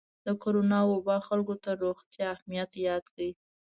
د 0.25 0.27
کرونا 0.43 0.79
وبا 0.91 1.17
خلکو 1.27 1.55
ته 1.63 1.71
د 1.75 1.81
روغتیا 1.89 2.27
اهمیت 2.35 2.71
یاد 2.87 3.03
کړ. 3.11 3.17